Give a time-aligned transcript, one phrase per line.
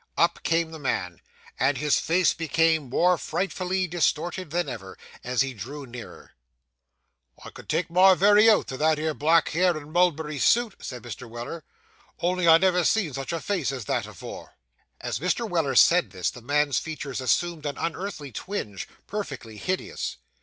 [0.17, 1.21] Up came the man,
[1.59, 6.31] and his face became more frightfully distorted than ever, as he drew nearer.
[7.45, 11.29] 'I could take my oath to that 'ere black hair and mulberry suit,' said Mr.
[11.29, 11.63] Weller;
[12.19, 14.55] 'only I never see such a face as that afore.'
[14.99, 15.47] As Mr.
[15.47, 20.17] Weller said this, the man's features assumed an unearthly twinge, perfectly hideous.